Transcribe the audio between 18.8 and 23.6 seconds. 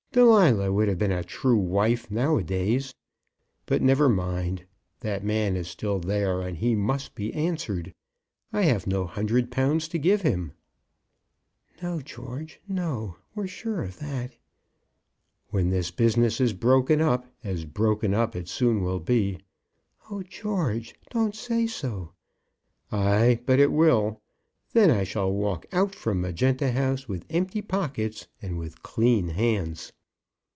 will be" "Oh, George, don't say so." "Ay, but